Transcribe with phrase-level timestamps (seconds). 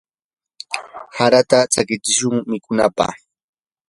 [1.17, 3.15] harata tsakichishun mikunapaq.